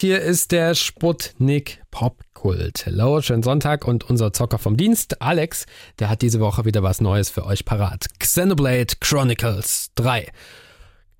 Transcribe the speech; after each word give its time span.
Hier 0.00 0.22
ist 0.22 0.50
der 0.52 0.74
Sputnik 0.74 1.82
Popkult. 1.90 2.86
Hello, 2.86 3.20
schönen 3.20 3.42
Sonntag 3.42 3.86
und 3.86 4.08
unser 4.08 4.32
Zocker 4.32 4.56
vom 4.56 4.78
Dienst, 4.78 5.20
Alex, 5.20 5.66
der 5.98 6.08
hat 6.08 6.22
diese 6.22 6.40
Woche 6.40 6.64
wieder 6.64 6.82
was 6.82 7.02
Neues 7.02 7.28
für 7.28 7.44
euch 7.44 7.66
parat. 7.66 8.06
Xenoblade 8.18 8.94
Chronicles 8.98 9.90
3. 9.96 10.28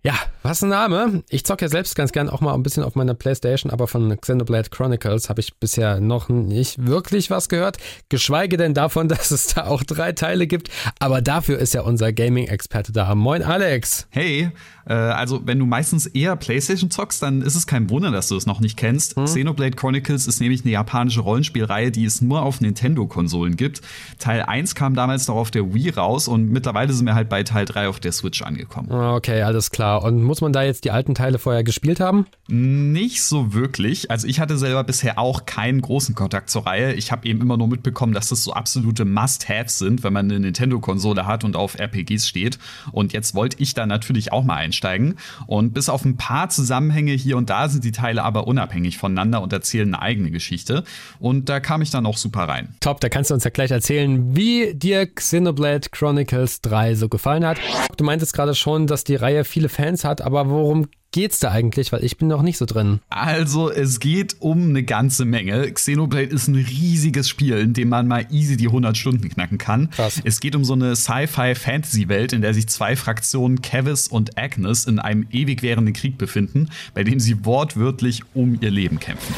Ja, 0.02 0.14
was 0.42 0.62
ein 0.62 0.70
Name. 0.70 1.22
Ich 1.28 1.44
zocke 1.44 1.66
ja 1.66 1.68
selbst 1.68 1.94
ganz 1.94 2.12
gern 2.12 2.30
auch 2.30 2.40
mal 2.40 2.54
ein 2.54 2.62
bisschen 2.62 2.82
auf 2.82 2.94
meiner 2.94 3.12
Playstation, 3.12 3.70
aber 3.70 3.86
von 3.86 4.18
Xenoblade 4.18 4.70
Chronicles 4.70 5.28
habe 5.28 5.40
ich 5.40 5.54
bisher 5.56 6.00
noch 6.00 6.30
nicht 6.30 6.86
wirklich 6.86 7.28
was 7.28 7.50
gehört. 7.50 7.76
Geschweige 8.08 8.56
denn 8.56 8.72
davon, 8.72 9.08
dass 9.08 9.30
es 9.30 9.48
da 9.48 9.66
auch 9.66 9.82
drei 9.82 10.12
Teile 10.12 10.46
gibt. 10.46 10.70
Aber 10.98 11.20
dafür 11.20 11.58
ist 11.58 11.74
ja 11.74 11.82
unser 11.82 12.14
Gaming-Experte 12.14 12.92
da. 12.92 13.14
Moin 13.14 13.42
Alex. 13.42 14.06
Hey, 14.08 14.50
äh, 14.86 14.94
also 14.94 15.42
wenn 15.44 15.58
du 15.58 15.66
meistens 15.66 16.06
eher 16.06 16.34
Playstation 16.36 16.90
zockst, 16.90 17.22
dann 17.22 17.42
ist 17.42 17.54
es 17.54 17.66
kein 17.66 17.90
Wunder, 17.90 18.10
dass 18.10 18.28
du 18.28 18.36
es 18.36 18.46
noch 18.46 18.60
nicht 18.60 18.78
kennst. 18.78 19.16
Hm. 19.16 19.26
Xenoblade 19.26 19.76
Chronicles 19.76 20.26
ist 20.26 20.40
nämlich 20.40 20.62
eine 20.62 20.72
japanische 20.72 21.20
Rollenspielreihe, 21.20 21.90
die 21.90 22.06
es 22.06 22.22
nur 22.22 22.40
auf 22.40 22.62
Nintendo-Konsolen 22.62 23.56
gibt. 23.56 23.82
Teil 24.18 24.44
1 24.44 24.74
kam 24.74 24.94
damals 24.94 25.28
noch 25.28 25.36
auf 25.36 25.50
der 25.50 25.74
Wii 25.74 25.90
raus 25.90 26.26
und 26.26 26.48
mittlerweile 26.48 26.94
sind 26.94 27.04
wir 27.04 27.14
halt 27.14 27.28
bei 27.28 27.42
Teil 27.42 27.66
3 27.66 27.88
auf 27.88 28.00
der 28.00 28.12
Switch 28.12 28.40
angekommen. 28.40 28.90
Okay, 28.90 29.42
alles 29.42 29.70
klar. 29.70 29.89
Und 29.96 30.22
muss 30.22 30.40
man 30.40 30.52
da 30.52 30.62
jetzt 30.62 30.84
die 30.84 30.90
alten 30.90 31.14
Teile 31.14 31.38
vorher 31.38 31.64
gespielt 31.64 32.00
haben? 32.00 32.26
Nicht 32.48 33.22
so 33.22 33.54
wirklich. 33.54 34.10
Also 34.10 34.26
ich 34.26 34.40
hatte 34.40 34.58
selber 34.58 34.84
bisher 34.84 35.18
auch 35.18 35.46
keinen 35.46 35.80
großen 35.80 36.14
Kontakt 36.14 36.50
zur 36.50 36.66
Reihe. 36.66 36.92
Ich 36.94 37.12
habe 37.12 37.26
eben 37.28 37.40
immer 37.40 37.56
nur 37.56 37.68
mitbekommen, 37.68 38.12
dass 38.12 38.28
das 38.28 38.44
so 38.44 38.52
absolute 38.52 39.04
Must-Haves 39.04 39.78
sind, 39.78 40.02
wenn 40.02 40.12
man 40.12 40.30
eine 40.30 40.40
Nintendo-Konsole 40.40 41.26
hat 41.26 41.44
und 41.44 41.56
auf 41.56 41.78
RPGs 41.78 42.28
steht. 42.28 42.58
Und 42.92 43.12
jetzt 43.12 43.34
wollte 43.34 43.56
ich 43.60 43.74
da 43.74 43.86
natürlich 43.86 44.32
auch 44.32 44.44
mal 44.44 44.56
einsteigen. 44.56 45.16
Und 45.46 45.74
bis 45.74 45.88
auf 45.88 46.04
ein 46.04 46.16
paar 46.16 46.48
Zusammenhänge 46.48 47.12
hier 47.12 47.36
und 47.36 47.50
da 47.50 47.68
sind 47.68 47.84
die 47.84 47.92
Teile 47.92 48.22
aber 48.22 48.46
unabhängig 48.46 48.98
voneinander 48.98 49.42
und 49.42 49.52
erzählen 49.52 49.94
eine 49.94 50.02
eigene 50.02 50.30
Geschichte. 50.30 50.84
Und 51.18 51.48
da 51.48 51.60
kam 51.60 51.82
ich 51.82 51.90
dann 51.90 52.06
auch 52.06 52.16
super 52.16 52.44
rein. 52.44 52.74
Top, 52.80 53.00
da 53.00 53.08
kannst 53.08 53.30
du 53.30 53.34
uns 53.34 53.44
ja 53.44 53.50
gleich 53.50 53.70
erzählen, 53.70 54.36
wie 54.36 54.74
dir 54.74 55.06
Xenoblade 55.06 55.88
Chronicles 55.90 56.60
3 56.60 56.94
so 56.94 57.08
gefallen 57.08 57.44
hat. 57.44 57.58
Du 57.96 58.04
meintest 58.04 58.34
gerade 58.34 58.54
schon, 58.54 58.86
dass 58.86 59.04
die 59.04 59.16
Reihe 59.16 59.44
viele 59.44 59.68
Fans 59.68 59.79
hat, 59.80 60.20
aber 60.20 60.48
worum 60.48 60.86
geht's 61.12 61.40
da 61.40 61.50
eigentlich? 61.50 61.92
Weil 61.92 62.04
ich 62.04 62.18
bin 62.18 62.28
noch 62.28 62.42
nicht 62.42 62.58
so 62.58 62.66
drin. 62.66 63.00
Also, 63.08 63.70
es 63.70 64.00
geht 64.00 64.36
um 64.40 64.70
eine 64.70 64.82
ganze 64.82 65.24
Menge. 65.24 65.70
Xenoblade 65.72 66.26
ist 66.26 66.48
ein 66.48 66.54
riesiges 66.54 67.28
Spiel, 67.28 67.58
in 67.58 67.72
dem 67.72 67.88
man 67.88 68.06
mal 68.06 68.26
easy 68.30 68.56
die 68.56 68.66
100 68.66 68.96
Stunden 68.96 69.28
knacken 69.28 69.58
kann. 69.58 69.90
Krass. 69.90 70.20
Es 70.24 70.40
geht 70.40 70.54
um 70.54 70.64
so 70.64 70.74
eine 70.74 70.96
Sci-Fi-Fantasy-Welt, 70.96 72.32
in 72.32 72.42
der 72.42 72.54
sich 72.54 72.68
zwei 72.68 72.96
Fraktionen, 72.96 73.62
Kevis 73.62 74.08
und 74.08 74.38
Agnes, 74.38 74.86
in 74.86 74.98
einem 74.98 75.26
ewig 75.30 75.62
währenden 75.62 75.94
Krieg 75.94 76.18
befinden, 76.18 76.68
bei 76.94 77.04
dem 77.04 77.20
sie 77.20 77.44
wortwörtlich 77.44 78.22
um 78.34 78.58
ihr 78.60 78.70
Leben 78.70 79.00
kämpfen. 79.00 79.34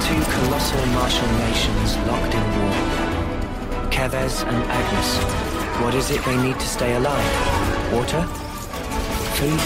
Two 0.00 0.20
colossal 0.40 0.86
martial 0.94 1.28
nations 1.48 1.96
locked 2.06 2.34
in 2.34 2.40
war. 2.40 3.90
Keves 3.90 4.44
and 4.44 4.64
Agnes 4.70 5.53
What 5.82 5.94
is 5.94 6.10
it 6.10 6.24
they 6.24 6.36
need 6.42 6.58
to 6.58 6.66
stay 6.66 6.94
alive? 6.94 7.92
Water? 7.92 8.22
Food? 9.36 9.60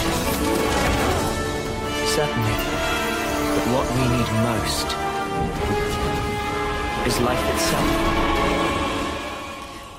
Certainly. 2.07 2.57
But 3.53 3.65
what 3.73 3.85
we 3.95 4.03
need 4.15 4.29
most 4.49 4.87
is 7.07 7.19
life 7.21 7.53
itself. 7.53 8.78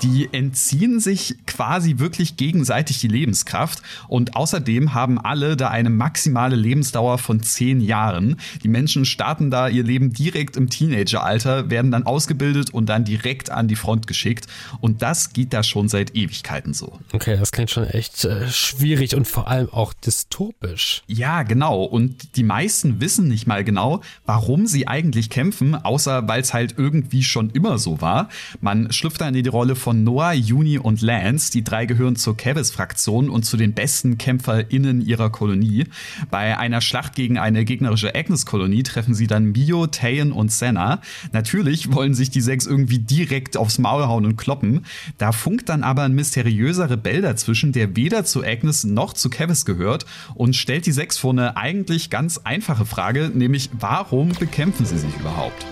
Die 0.01 0.29
entziehen 0.31 0.99
sich 0.99 1.35
quasi 1.45 1.99
wirklich 1.99 2.37
gegenseitig 2.37 2.99
die 2.99 3.07
Lebenskraft 3.07 3.81
und 4.07 4.35
außerdem 4.35 4.93
haben 4.93 5.19
alle 5.19 5.55
da 5.55 5.69
eine 5.69 5.89
maximale 5.89 6.55
Lebensdauer 6.55 7.17
von 7.17 7.43
zehn 7.43 7.81
Jahren. 7.81 8.37
Die 8.63 8.67
Menschen 8.67 9.05
starten 9.05 9.51
da 9.51 9.67
ihr 9.67 9.83
Leben 9.83 10.13
direkt 10.13 10.57
im 10.57 10.69
Teenageralter, 10.69 11.69
werden 11.69 11.91
dann 11.91 12.05
ausgebildet 12.05 12.71
und 12.71 12.87
dann 12.87 13.05
direkt 13.05 13.49
an 13.49 13.67
die 13.67 13.75
Front 13.75 14.07
geschickt 14.07 14.47
und 14.79 15.01
das 15.01 15.33
geht 15.33 15.53
da 15.53 15.63
schon 15.63 15.87
seit 15.87 16.15
Ewigkeiten 16.15 16.73
so. 16.73 16.99
Okay, 17.13 17.37
das 17.37 17.51
klingt 17.51 17.69
schon 17.69 17.85
echt 17.85 18.25
äh, 18.25 18.49
schwierig 18.49 19.15
und 19.15 19.27
vor 19.27 19.47
allem 19.47 19.69
auch 19.69 19.93
dystopisch. 19.93 21.03
Ja, 21.07 21.43
genau 21.43 21.83
und 21.83 22.35
die 22.35 22.43
meisten 22.43 23.01
wissen 23.01 23.27
nicht 23.27 23.47
mal 23.47 23.63
genau, 23.63 24.01
warum 24.25 24.65
sie 24.65 24.87
eigentlich 24.87 25.29
kämpfen, 25.29 25.75
außer 25.75 26.27
weil 26.27 26.41
es 26.41 26.53
halt 26.53 26.75
irgendwie 26.77 27.23
schon 27.23 27.49
immer 27.51 27.77
so 27.77 28.01
war. 28.01 28.29
Man 28.61 28.91
schlüpft 28.91 29.21
dann 29.21 29.35
in 29.35 29.43
die 29.43 29.49
Rolle 29.49 29.75
von 29.75 29.90
von 29.91 30.05
Noah, 30.05 30.31
Juni 30.31 30.77
und 30.77 31.01
Lance. 31.01 31.51
Die 31.51 31.65
drei 31.65 31.85
gehören 31.85 32.15
zur 32.15 32.37
Kevis-Fraktion 32.37 33.29
und 33.29 33.43
zu 33.43 33.57
den 33.57 33.73
besten 33.73 34.17
KämpferInnen 34.17 35.01
ihrer 35.01 35.29
Kolonie. 35.29 35.83
Bei 36.29 36.57
einer 36.57 36.79
Schlacht 36.79 37.13
gegen 37.13 37.37
eine 37.37 37.65
gegnerische 37.65 38.15
Agnes-Kolonie 38.15 38.83
treffen 38.83 39.13
sie 39.13 39.27
dann 39.27 39.51
Mio, 39.51 39.87
Tayen 39.87 40.31
und 40.31 40.49
Senna. 40.49 41.01
Natürlich 41.33 41.91
wollen 41.91 42.13
sich 42.13 42.29
die 42.29 42.39
sechs 42.39 42.67
irgendwie 42.67 42.99
direkt 42.99 43.57
aufs 43.57 43.79
Maul 43.79 44.05
hauen 44.05 44.25
und 44.25 44.37
kloppen. 44.37 44.85
Da 45.17 45.33
funkt 45.33 45.67
dann 45.67 45.83
aber 45.83 46.03
ein 46.03 46.13
mysteriöser 46.13 46.89
Rebell 46.89 47.21
dazwischen, 47.21 47.73
der 47.73 47.97
weder 47.97 48.23
zu 48.23 48.45
Agnes 48.45 48.85
noch 48.85 49.11
zu 49.11 49.29
Kevis 49.29 49.65
gehört 49.65 50.05
und 50.35 50.55
stellt 50.55 50.85
die 50.85 50.93
sechs 50.93 51.17
vor 51.17 51.33
eine 51.33 51.57
eigentlich 51.57 52.09
ganz 52.09 52.37
einfache 52.37 52.85
Frage, 52.85 53.29
nämlich 53.33 53.69
warum 53.77 54.29
bekämpfen 54.29 54.85
sie 54.85 54.99
sich 54.99 55.13
überhaupt? 55.19 55.65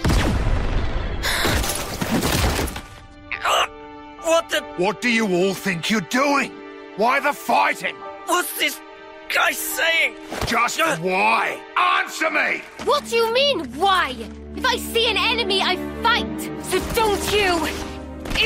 What 4.79 5.01
do 5.01 5.09
you 5.09 5.27
all 5.35 5.53
think 5.53 5.89
you're 5.89 5.99
doing? 5.99 6.53
Why 6.95 7.19
the 7.19 7.33
fighting? 7.33 7.97
What's 8.27 8.57
this 8.57 8.79
guy 9.27 9.51
saying? 9.51 10.15
Just 10.45 10.79
uh, 10.79 10.95
why? 10.99 11.61
Answer 11.75 12.29
me! 12.29 12.61
What 12.85 13.03
do 13.09 13.17
you 13.17 13.33
mean, 13.33 13.65
why? 13.73 14.15
If 14.55 14.65
I 14.65 14.77
see 14.77 15.11
an 15.11 15.17
enemy, 15.17 15.61
I 15.61 15.75
fight. 16.01 16.63
So 16.63 16.79
don't 16.93 17.33
you 17.33 17.65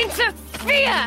interfere! 0.01 1.05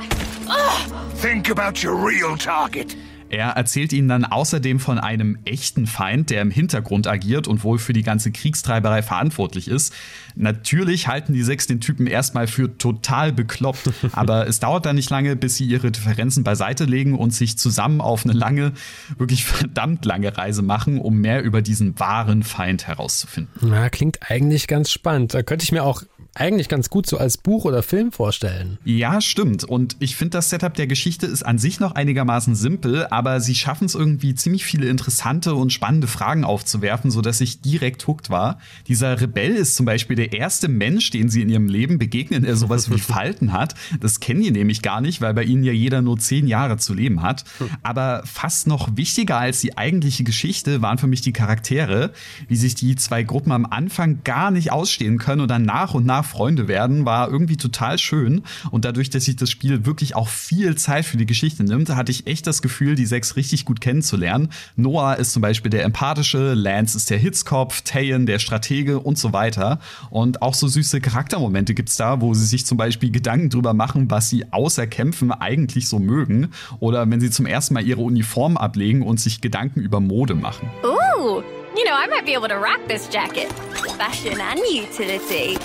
Ugh. 0.49 1.13
Think 1.17 1.49
about 1.49 1.83
your 1.83 1.97
real 1.97 2.37
target. 2.37 2.95
Er 3.29 3.51
erzählt 3.51 3.93
ihnen 3.93 4.09
dann 4.09 4.25
außerdem 4.25 4.79
von 4.79 4.99
einem 4.99 5.39
echten 5.45 5.87
Feind, 5.87 6.31
der 6.31 6.43
im 6.43 6.51
Hintergrund 6.51 7.07
agiert 7.07 7.49
und 7.49 7.65
wohl 7.65 7.79
für 7.79 7.93
die 7.93 8.03
ganze 8.03 8.31
Kriegstreiberei 8.31 9.03
verantwortlich 9.03 9.69
ist. 9.69 9.93
Natürlich 10.37 11.09
halten 11.09 11.33
die 11.33 11.43
sechs 11.43 11.67
den 11.67 11.81
Typen 11.81 12.07
erstmal 12.07 12.47
für 12.47 12.77
total 12.79 13.33
bekloppt, 13.33 13.91
aber 14.13 14.47
es 14.47 14.61
dauert 14.61 14.87
dann 14.87 14.97
nicht 14.97 15.11
lange, 15.11 15.35
bis 15.35 15.57
sie 15.57 15.65
ihre 15.65 15.91
Differenzen 15.91 16.45
beiseite 16.45 16.85
legen 16.85 17.17
und 17.17 17.33
sich 17.33 17.59
zusammen 17.59 18.01
auf 18.01 18.25
eine 18.25 18.35
lange, 18.35 18.73
wirklich 19.19 19.45
verdammt 19.45 20.05
lange 20.05 20.37
Reise 20.37 20.63
machen, 20.63 20.99
um 20.99 21.19
mehr 21.19 21.43
über 21.43 21.63
diesen 21.63 21.99
wahren 21.99 22.43
Feind 22.43 22.87
herauszufinden. 22.87 23.53
Na, 23.61 23.89
klingt 23.91 24.19
eigentlich 24.31 24.67
ganz 24.69 24.91
spannend. 24.91 25.35
Da 25.35 25.43
könnte 25.43 25.65
ich 25.65 25.73
mir 25.73 25.83
auch 25.83 26.03
eigentlich 26.37 26.69
ganz 26.69 26.91
gut 26.91 27.07
so 27.07 27.19
als 27.19 27.39
Buch 27.39 27.65
oder 27.65 27.83
Film 27.83 28.13
vorstellen. 28.13 28.79
Ja, 28.85 29.21
stimmt. 29.21 29.65
Und 29.65 29.97
ich 30.01 30.17
finde, 30.17 30.31
das 30.31 30.51
Setup 30.51 30.75
der 30.75 30.87
Geschichte 30.87 31.27
ist 31.27 31.43
an 31.45 31.59
sich 31.59 31.81
noch 31.81 31.95
einigermaßen 31.95 32.55
simpel, 32.55 33.07
aber 33.07 33.41
sie 33.41 33.55
schaffen 33.55 33.87
es 33.87 33.95
irgendwie 33.95 34.35
ziemlich 34.35 34.65
viele 34.65 34.89
interessante 34.89 35.55
und 35.55 35.73
spannende 35.73 36.07
Fragen 36.07 36.45
aufzuwerfen, 36.45 37.11
sodass 37.11 37.41
ich 37.41 37.63
direkt 37.63 38.07
hooked 38.07 38.29
war. 38.29 38.59
Dieser 38.87 39.21
Rebell 39.21 39.53
ist 39.53 39.77
zum 39.77 39.87
Beispiel 39.87 40.17
der 40.17 40.35
erste 40.35 40.69
Mensch, 40.69 41.11
den 41.11 41.31
sie 41.31 41.41
in 41.41 41.49
ihrem 41.49 41.69
Leben 41.69 41.99
begegnen, 41.99 42.43
der 42.43 42.57
sowas 42.57 42.91
wie 42.91 42.99
Falten 43.07 43.53
hat. 43.53 43.75
Das 44.01 44.21
kennen 44.21 44.43
die 44.43 44.51
nämlich 44.51 44.83
gar 44.83 45.01
nicht, 45.01 45.23
weil 45.23 45.33
bei 45.33 45.45
ihnen 45.45 45.65
ja 45.65 45.73
jeder 45.73 46.03
nur 46.03 46.19
zehn 46.19 46.47
Jahre 46.47 46.77
zu 46.77 46.93
leben 46.93 47.23
hat. 47.23 47.45
Aber 47.83 48.23
fast 48.27 48.67
noch 48.67 48.97
wichtiger 48.97 49.39
als 49.39 49.61
die 49.61 49.79
eigentliche 49.79 50.25
Geschichte 50.25 50.83
waren 50.83 50.99
für 50.99 51.07
mich 51.07 51.23
die 51.23 51.33
Charaktere, 51.33 52.13
wie 52.49 52.57
sich 52.57 52.75
die 52.75 52.95
zwei 52.97 53.23
Gruppen 53.23 53.53
am 53.53 53.65
Anfang 53.65 54.21
gar 54.23 54.51
nicht 54.51 54.71
ausstehen 54.71 55.19
können 55.19 55.41
und 55.41 55.49
dann 55.49 55.63
nach 55.63 55.95
und 55.95 56.05
nach 56.05 56.26
Freunde 56.27 56.69
werden, 56.69 57.05
war 57.05 57.31
irgendwie 57.31 57.57
total 57.57 57.99
schön. 57.99 58.43
Und 58.71 58.85
dadurch, 58.85 59.11
dass 59.11 59.25
sich 59.25 59.37
das 59.37 59.51
Spiel 59.51 59.87
wirklich 59.87 60.15
auch 60.15 60.29
viel 60.29 60.77
Zeit 60.77 61.05
für 61.05 61.17
die 61.17 61.27
Geschichte 61.27 61.65
nimmt, 61.65 61.89
hatte 61.91 62.13
ich 62.13 62.27
echt 62.27 62.47
das 62.47 62.63
Gefühl, 62.63 62.95
die 62.95 63.07
sechs 63.07 63.37
richtig 63.37 63.65
gut 63.65 63.81
kennenzulernen. 63.81 64.51
Noah 64.77 65.15
ist 65.15 65.33
zum 65.33 65.43
Beispiel 65.43 65.71
der 65.71 65.85
empathische, 65.85 66.55
Lance 66.55 66.97
ist 66.97 67.11
der 67.11 67.19
Hitzkopf, 67.19 67.83
Tayen 67.83 68.27
der 68.27 68.39
Stratege 68.39 69.01
und 69.01 69.19
so 69.19 69.33
weiter. 69.33 69.81
Und 70.11 70.43
auch 70.43 70.55
so 70.55 70.69
süße 70.69 71.01
Charaktermomente 71.01 71.75
gibt's 71.75 71.97
da, 71.97 72.21
wo 72.21 72.35
sie 72.35 72.47
sich 72.47 72.67
zum 72.67 72.79
Beispiel 72.79 73.11
Gedanken 73.11 73.51
drüber 73.51 73.75
machen, 73.75 74.11
was 74.11 74.29
sie 74.29 74.53
außer 74.53 74.87
Kämpfen 74.87 75.33
eigentlich 75.33 75.89
so 75.89 75.99
mögen. 75.99 76.49
Oder 76.81 77.09
wenn 77.11 77.21
sie 77.21 77.31
zum 77.31 77.47
ersten 77.47 77.75
Mal 77.75 77.87
ihre 77.87 78.01
Uniform 78.01 78.57
ablegen 78.57 79.03
und 79.03 79.21
sich 79.21 79.41
Gedanken 79.41 79.81
über 79.81 80.01
Mode 80.01 80.35
machen. 80.35 80.69
Ooh, 80.83 81.43
you 81.77 81.85
know, 81.85 81.95
I 81.95 82.09
might 82.09 82.27
be 82.27 82.37
able 82.37 82.49
to 82.49 82.57
rock 82.57 82.81
this 82.89 83.09
jacket. 83.13 83.53
Fashion 83.99 84.41
and 84.41 84.61
utility. 84.61 85.59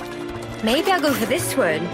Maybe 0.64 0.92
I'll 0.92 1.02
go 1.02 1.12
for 1.12 1.28
this 1.28 1.58
one. 1.58 1.90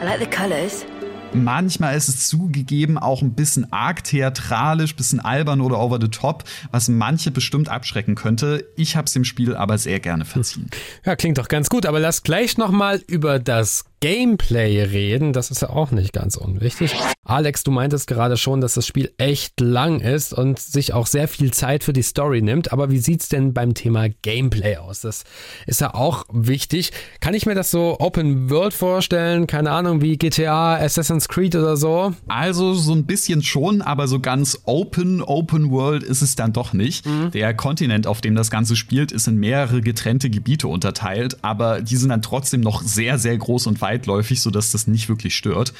I 0.00 0.04
like 0.04 0.18
the 0.18 0.26
colors. 0.26 0.86
Manchmal 1.34 1.94
ist 1.94 2.08
es 2.08 2.26
zugegeben 2.26 2.96
auch 2.96 3.20
ein 3.20 3.34
bisschen 3.34 3.70
arg 3.70 4.02
theatralisch, 4.02 4.96
bisschen 4.96 5.20
albern 5.20 5.60
oder 5.60 5.78
over 5.78 5.98
the 6.00 6.08
top, 6.08 6.44
was 6.70 6.88
manche 6.88 7.30
bestimmt 7.30 7.68
abschrecken 7.68 8.14
könnte. 8.14 8.66
Ich 8.76 8.96
habe 8.96 9.04
es 9.04 9.12
dem 9.12 9.24
Spiel 9.24 9.54
aber 9.54 9.76
sehr 9.76 10.00
gerne 10.00 10.24
verziehen. 10.24 10.70
Ja, 11.04 11.16
klingt 11.16 11.36
doch 11.36 11.48
ganz 11.48 11.68
gut, 11.68 11.84
aber 11.84 12.00
lass 12.00 12.22
gleich 12.22 12.56
noch 12.56 12.70
mal 12.70 13.02
über 13.06 13.38
das 13.38 13.84
Gameplay 14.00 14.82
reden. 14.82 15.32
Das 15.32 15.50
ist 15.50 15.62
ja 15.62 15.70
auch 15.70 15.90
nicht 15.90 16.12
ganz 16.12 16.36
unwichtig. 16.36 16.94
Alex, 17.24 17.62
du 17.62 17.70
meintest 17.70 18.06
gerade 18.06 18.36
schon, 18.36 18.60
dass 18.60 18.74
das 18.74 18.86
Spiel 18.86 19.12
echt 19.18 19.60
lang 19.60 20.00
ist 20.00 20.32
und 20.32 20.58
sich 20.58 20.94
auch 20.94 21.06
sehr 21.06 21.28
viel 21.28 21.52
Zeit 21.52 21.84
für 21.84 21.92
die 21.92 22.02
Story 22.02 22.40
nimmt. 22.40 22.72
Aber 22.72 22.90
wie 22.90 22.98
sieht's 22.98 23.28
denn 23.28 23.52
beim 23.52 23.74
Thema 23.74 24.08
Gameplay 24.22 24.76
aus? 24.76 25.02
Das 25.02 25.24
ist 25.66 25.80
ja 25.80 25.94
auch 25.94 26.24
wichtig. 26.32 26.92
Kann 27.20 27.34
ich 27.34 27.44
mir 27.44 27.54
das 27.54 27.70
so 27.70 27.96
Open 27.98 28.48
World 28.48 28.72
vorstellen? 28.72 29.46
Keine 29.46 29.72
Ahnung, 29.72 30.00
wie 30.00 30.16
GTA, 30.16 30.76
Assassin's 30.76 31.28
Creed 31.28 31.54
oder 31.54 31.76
so? 31.76 32.14
Also 32.28 32.74
so 32.74 32.94
ein 32.94 33.04
bisschen 33.04 33.42
schon, 33.42 33.82
aber 33.82 34.08
so 34.08 34.20
ganz 34.20 34.60
Open, 34.64 35.22
Open 35.22 35.70
World 35.70 36.02
ist 36.02 36.22
es 36.22 36.34
dann 36.34 36.52
doch 36.52 36.72
nicht. 36.72 37.04
Mhm. 37.04 37.30
Der 37.32 37.52
Kontinent, 37.54 38.06
auf 38.06 38.20
dem 38.20 38.34
das 38.34 38.50
Ganze 38.50 38.76
spielt, 38.76 39.12
ist 39.12 39.28
in 39.28 39.36
mehrere 39.36 39.80
getrennte 39.80 40.30
Gebiete 40.30 40.68
unterteilt, 40.68 41.38
aber 41.42 41.82
die 41.82 41.96
sind 41.96 42.08
dann 42.08 42.22
trotzdem 42.22 42.60
noch 42.60 42.82
sehr, 42.82 43.18
sehr 43.18 43.36
groß 43.36 43.66
und 43.66 43.80
weitläufig, 43.88 44.42
sodass 44.42 44.70
das 44.70 44.86
nicht 44.86 45.08
wirklich 45.08 45.34
stört. 45.34 45.72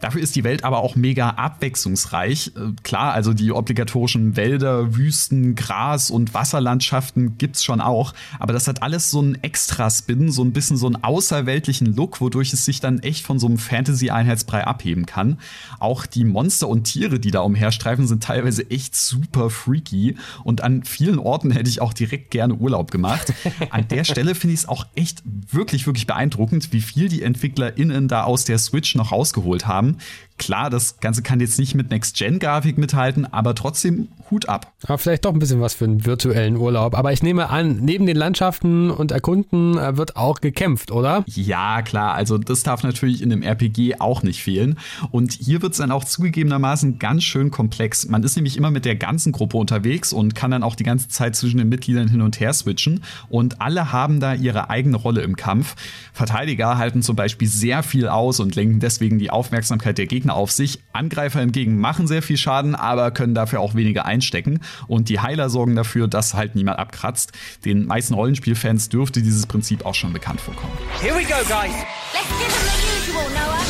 Dafür 0.00 0.20
ist 0.20 0.34
die 0.34 0.44
Welt 0.44 0.64
aber 0.64 0.78
auch 0.78 0.96
mega 0.96 1.30
abwechslungsreich. 1.30 2.52
Äh, 2.56 2.72
klar, 2.82 3.12
also 3.12 3.32
die 3.32 3.52
obligatorischen 3.52 4.36
Wälder, 4.36 4.96
Wüsten, 4.96 5.54
Gras 5.54 6.10
und 6.10 6.34
Wasserlandschaften 6.34 7.38
gibt's 7.38 7.62
schon 7.62 7.80
auch, 7.80 8.14
aber 8.38 8.52
das 8.52 8.66
hat 8.66 8.82
alles 8.82 9.10
so 9.10 9.20
einen 9.20 9.36
Extra-Spin, 9.36 10.32
so 10.32 10.42
ein 10.42 10.52
bisschen 10.52 10.76
so 10.76 10.86
einen 10.86 10.96
außerweltlichen 10.96 11.94
Look, 11.94 12.20
wodurch 12.20 12.52
es 12.52 12.64
sich 12.64 12.80
dann 12.80 12.98
echt 12.98 13.24
von 13.24 13.38
so 13.38 13.46
einem 13.46 13.58
Fantasy-Einheitsbrei 13.58 14.66
abheben 14.66 15.06
kann. 15.06 15.38
Auch 15.78 16.06
die 16.06 16.24
Monster 16.24 16.68
und 16.68 16.84
Tiere, 16.84 17.20
die 17.20 17.30
da 17.30 17.40
umherstreifen, 17.40 18.08
sind 18.08 18.24
teilweise 18.24 18.68
echt 18.70 18.96
super 18.96 19.50
freaky 19.50 20.16
und 20.42 20.62
an 20.62 20.82
vielen 20.82 21.18
Orten 21.18 21.52
hätte 21.52 21.70
ich 21.70 21.80
auch 21.80 21.92
direkt 21.92 22.30
gerne 22.32 22.54
Urlaub 22.54 22.90
gemacht. 22.90 23.32
An 23.70 23.86
der 23.88 24.04
Stelle 24.04 24.34
finde 24.34 24.54
ich 24.54 24.60
es 24.60 24.68
auch 24.68 24.86
echt 24.96 25.22
wirklich, 25.24 25.86
wirklich 25.86 26.06
beeindruckend, 26.06 26.72
wie 26.72 26.80
viel 26.80 27.08
die 27.08 27.22
EntwicklerInnen 27.52 28.08
da 28.08 28.24
aus 28.24 28.44
der 28.44 28.58
Switch 28.58 28.94
noch 28.94 29.12
rausgeholt 29.12 29.66
haben. 29.66 29.98
Klar, 30.38 30.70
das 30.70 30.98
Ganze 30.98 31.22
kann 31.22 31.40
jetzt 31.40 31.58
nicht 31.58 31.74
mit 31.74 31.90
Next-Gen-Grafik 31.90 32.76
mithalten, 32.76 33.32
aber 33.32 33.54
trotzdem 33.54 34.08
Hut 34.30 34.48
ab. 34.48 34.72
Aber 34.84 34.98
vielleicht 34.98 35.24
doch 35.24 35.32
ein 35.32 35.38
bisschen 35.38 35.60
was 35.60 35.74
für 35.74 35.84
einen 35.84 36.04
virtuellen 36.04 36.56
Urlaub. 36.56 36.96
Aber 36.96 37.12
ich 37.12 37.22
nehme 37.22 37.50
an, 37.50 37.76
neben 37.76 38.06
den 38.06 38.16
Landschaften 38.16 38.90
und 38.90 39.12
Erkunden 39.12 39.78
äh, 39.78 39.96
wird 39.96 40.16
auch 40.16 40.40
gekämpft, 40.40 40.90
oder? 40.90 41.22
Ja, 41.26 41.82
klar. 41.82 42.14
Also 42.14 42.38
das 42.38 42.62
darf 42.62 42.82
natürlich 42.82 43.22
in 43.22 43.30
einem 43.30 43.42
RPG 43.42 43.96
auch 44.00 44.22
nicht 44.22 44.42
fehlen. 44.42 44.78
Und 45.10 45.32
hier 45.32 45.62
wird 45.62 45.72
es 45.72 45.78
dann 45.78 45.92
auch 45.92 46.04
zugegebenermaßen 46.04 46.98
ganz 46.98 47.22
schön 47.22 47.50
komplex. 47.50 48.08
Man 48.08 48.22
ist 48.22 48.34
nämlich 48.34 48.56
immer 48.56 48.70
mit 48.70 48.84
der 48.84 48.96
ganzen 48.96 49.32
Gruppe 49.32 49.58
unterwegs 49.58 50.12
und 50.12 50.34
kann 50.34 50.50
dann 50.50 50.62
auch 50.62 50.74
die 50.74 50.84
ganze 50.84 51.08
Zeit 51.08 51.36
zwischen 51.36 51.58
den 51.58 51.68
Mitgliedern 51.68 52.08
hin 52.08 52.22
und 52.22 52.40
her 52.40 52.52
switchen. 52.52 53.04
Und 53.28 53.60
alle 53.60 53.92
haben 53.92 54.18
da 54.18 54.34
ihre 54.34 54.70
eigene 54.70 54.96
Rolle 54.96 55.20
im 55.22 55.36
Kampf. 55.36 55.76
Verteidiger 56.12 56.78
halten 56.78 57.02
zum 57.02 57.14
Beispiel 57.14 57.48
sehr 57.48 57.82
viel 57.82 58.08
aus 58.08 58.40
und 58.40 58.56
lenken 58.56 58.80
deswegen 58.80 59.18
die 59.18 59.30
Aufmerksamkeit 59.30 59.98
der 59.98 60.06
Gegner 60.06 60.21
auf 60.30 60.50
sich. 60.50 60.80
Angreifer 60.92 61.40
hingegen 61.40 61.78
machen 61.78 62.06
sehr 62.06 62.22
viel 62.22 62.36
Schaden, 62.36 62.74
aber 62.74 63.10
können 63.10 63.34
dafür 63.34 63.60
auch 63.60 63.74
weniger 63.74 64.04
einstecken. 64.04 64.60
Und 64.88 65.08
die 65.08 65.20
Heiler 65.20 65.50
sorgen 65.50 65.76
dafür, 65.76 66.08
dass 66.08 66.34
halt 66.34 66.54
niemand 66.54 66.78
abkratzt. 66.78 67.32
Den 67.64 67.86
meisten 67.86 68.14
Rollenspielfans 68.14 68.88
dürfte 68.88 69.22
dieses 69.22 69.46
Prinzip 69.46 69.86
auch 69.86 69.94
schon 69.94 70.12
bekannt 70.12 70.40
vorkommen. 70.40 70.72
Here 71.00 71.14
we 71.14 71.22
go, 71.22 71.34
guys. 71.48 71.72
Let's 72.12 72.28
give 72.38 72.50
them 72.50 72.66
the 72.66 73.10
usual, 73.10 73.28
Noah. 73.30 73.62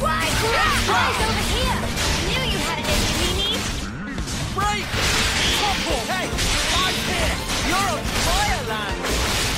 Why, 0.00 0.24
over 0.90 1.42
here. 1.54 1.94
knew 2.26 2.42
you 2.52 2.58
had 2.58 2.78
an 2.78 2.84
Break! 4.54 4.84
Hey, 6.08 6.33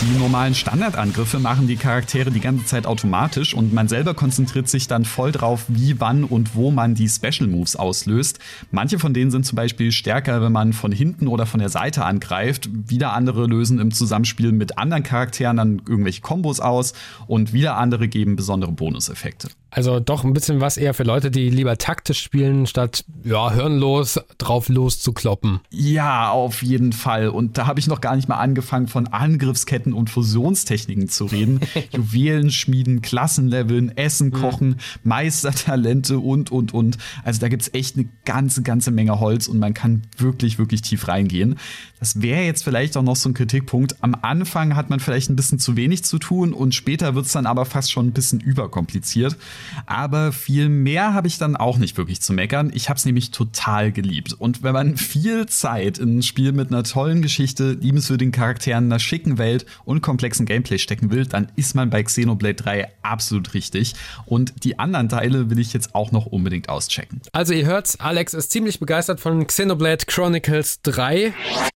Die 0.06 0.18
normalen 0.20 0.54
Standardangriffe 0.54 1.40
machen 1.40 1.66
die 1.66 1.74
Charaktere 1.74 2.30
die 2.30 2.38
ganze 2.38 2.64
Zeit 2.64 2.86
automatisch 2.86 3.54
und 3.54 3.72
man 3.72 3.88
selber 3.88 4.14
konzentriert 4.14 4.68
sich 4.68 4.86
dann 4.86 5.04
voll 5.04 5.32
drauf, 5.32 5.64
wie, 5.66 5.98
wann 6.00 6.22
und 6.22 6.54
wo 6.54 6.70
man 6.70 6.94
die 6.94 7.08
Special 7.08 7.48
Moves 7.48 7.74
auslöst. 7.74 8.38
Manche 8.70 9.00
von 9.00 9.14
denen 9.14 9.32
sind 9.32 9.44
zum 9.44 9.56
Beispiel 9.56 9.90
stärker, 9.90 10.40
wenn 10.42 10.52
man 10.52 10.72
von 10.72 10.92
hinten 10.92 11.26
oder 11.26 11.44
von 11.44 11.58
der 11.58 11.70
Seite 11.70 12.04
angreift. 12.04 12.70
Wieder 12.72 13.14
andere 13.14 13.46
lösen 13.46 13.80
im 13.80 13.90
Zusammenspiel 13.90 14.52
mit 14.52 14.78
anderen 14.78 15.02
Charakteren 15.02 15.56
dann 15.56 15.82
irgendwelche 15.88 16.20
Kombos 16.20 16.60
aus 16.60 16.92
und 17.26 17.52
wieder 17.52 17.76
andere 17.76 18.06
geben 18.06 18.36
besondere 18.36 18.70
Bonuseffekte. 18.70 19.48
Also 19.76 20.00
doch 20.00 20.24
ein 20.24 20.32
bisschen 20.32 20.62
was 20.62 20.78
eher 20.78 20.94
für 20.94 21.02
Leute, 21.02 21.30
die 21.30 21.50
lieber 21.50 21.76
taktisch 21.76 22.22
spielen, 22.22 22.66
statt 22.66 23.04
ja, 23.24 23.52
hirnlos 23.52 24.18
drauf 24.38 24.70
loszukloppen. 24.70 25.60
Ja, 25.68 26.30
auf 26.30 26.62
jeden 26.62 26.94
Fall. 26.94 27.28
Und 27.28 27.58
da 27.58 27.66
habe 27.66 27.78
ich 27.78 27.86
noch 27.86 28.00
gar 28.00 28.16
nicht 28.16 28.26
mal 28.26 28.38
angefangen, 28.38 28.88
von 28.88 29.06
Angriffsketten 29.06 29.92
und 29.92 30.08
Fusionstechniken 30.08 31.10
zu 31.10 31.26
reden. 31.26 31.60
Juwelen 31.92 32.50
schmieden, 32.50 33.02
Klassenleveln, 33.02 33.94
Essen 33.98 34.28
mhm. 34.28 34.32
kochen, 34.32 34.68
mhm. 34.68 34.76
Meistertalente 35.04 36.20
und, 36.20 36.50
und, 36.50 36.72
und. 36.72 36.96
Also 37.22 37.40
da 37.40 37.48
gibt's 37.48 37.68
echt 37.74 37.96
eine 37.98 38.08
ganze, 38.24 38.62
ganze 38.62 38.90
Menge 38.90 39.20
Holz 39.20 39.46
und 39.46 39.58
man 39.58 39.74
kann 39.74 40.04
wirklich, 40.16 40.58
wirklich 40.58 40.80
tief 40.80 41.06
reingehen. 41.06 41.58
Das 42.00 42.22
wäre 42.22 42.44
jetzt 42.44 42.64
vielleicht 42.64 42.96
auch 42.96 43.02
noch 43.02 43.16
so 43.16 43.28
ein 43.28 43.34
Kritikpunkt. 43.34 43.96
Am 44.00 44.16
Anfang 44.22 44.74
hat 44.74 44.88
man 44.88 45.00
vielleicht 45.00 45.28
ein 45.28 45.36
bisschen 45.36 45.58
zu 45.58 45.76
wenig 45.76 46.02
zu 46.04 46.18
tun 46.18 46.54
und 46.54 46.74
später 46.74 47.14
wird's 47.14 47.32
dann 47.32 47.44
aber 47.44 47.66
fast 47.66 47.92
schon 47.92 48.06
ein 48.06 48.12
bisschen 48.12 48.40
überkompliziert. 48.40 49.36
Aber 49.86 50.32
viel 50.32 50.68
mehr 50.68 51.14
habe 51.14 51.28
ich 51.28 51.38
dann 51.38 51.56
auch 51.56 51.78
nicht 51.78 51.96
wirklich 51.96 52.20
zu 52.20 52.32
meckern. 52.32 52.70
Ich 52.74 52.88
habe 52.88 52.98
es 52.98 53.04
nämlich 53.04 53.30
total 53.30 53.92
geliebt. 53.92 54.32
Und 54.32 54.62
wenn 54.62 54.72
man 54.72 54.96
viel 54.96 55.46
Zeit 55.46 55.98
in 55.98 56.18
ein 56.18 56.22
Spiel 56.22 56.52
mit 56.52 56.70
einer 56.70 56.84
tollen 56.84 57.22
Geschichte, 57.22 57.72
liebenswürdigen 57.72 58.32
Charakteren, 58.32 58.86
einer 58.86 58.98
schicken 58.98 59.38
Welt 59.38 59.66
und 59.84 60.00
komplexen 60.00 60.46
Gameplay 60.46 60.78
stecken 60.78 61.10
will, 61.10 61.26
dann 61.26 61.48
ist 61.56 61.74
man 61.74 61.90
bei 61.90 62.02
Xenoblade 62.02 62.54
3 62.54 62.88
absolut 63.02 63.54
richtig. 63.54 63.94
Und 64.24 64.64
die 64.64 64.78
anderen 64.78 65.08
Teile 65.08 65.50
will 65.50 65.58
ich 65.58 65.72
jetzt 65.72 65.94
auch 65.94 66.12
noch 66.12 66.26
unbedingt 66.26 66.68
auschecken. 66.68 67.20
Also 67.32 67.54
ihr 67.54 67.66
hört's, 67.66 67.98
Alex 68.00 68.34
ist 68.34 68.50
ziemlich 68.50 68.80
begeistert 68.80 69.20
von 69.20 69.46
Xenoblade 69.46 70.06
Chronicles 70.06 70.80
3. 70.82 71.32